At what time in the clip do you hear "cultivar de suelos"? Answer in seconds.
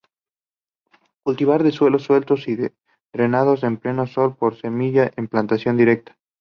1.23-2.01